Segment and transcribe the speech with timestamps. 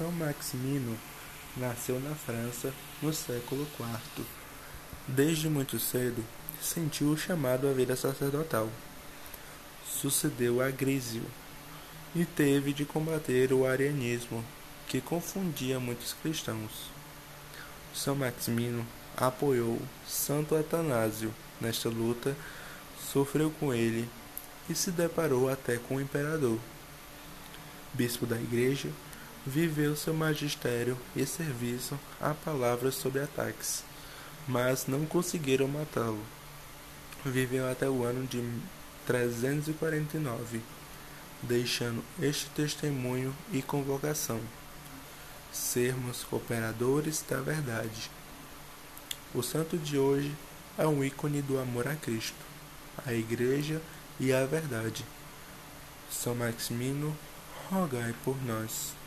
[0.00, 0.96] São Maximino
[1.58, 4.24] nasceu na França no século IV.
[5.06, 6.24] Desde muito cedo,
[6.58, 8.70] sentiu o chamado à vida sacerdotal.
[9.86, 11.22] Sucedeu a Grísio
[12.16, 14.42] e teve de combater o arianismo,
[14.88, 16.90] que confundia muitos cristãos.
[17.94, 19.78] São Maximino apoiou
[20.08, 21.30] Santo Atanásio
[21.60, 22.34] nesta luta,
[23.12, 24.08] sofreu com ele
[24.66, 26.58] e se deparou até com o imperador.
[27.92, 28.88] Bispo da Igreja,
[29.46, 33.82] viveu seu magistério e serviço a palavras sobre ataques,
[34.46, 36.22] mas não conseguiram matá-lo.
[37.24, 38.42] Viveu até o ano de
[39.06, 40.60] 349,
[41.42, 44.40] deixando este testemunho e convocação:
[45.52, 48.10] sermos cooperadores da verdade.
[49.34, 50.34] O santo de hoje
[50.76, 52.44] é um ícone do amor a Cristo,
[53.06, 53.80] a Igreja
[54.18, 55.04] e a verdade.
[56.10, 57.16] São Maximino,
[57.70, 58.99] rogai por nós.